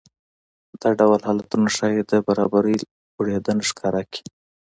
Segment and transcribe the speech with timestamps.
[0.81, 4.23] دا ډول حالتونه ښايي د برابرۍ لوړېدنه ښکاره کړي